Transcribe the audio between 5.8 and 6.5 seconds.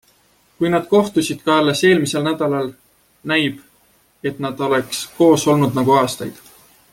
nagu aastaid!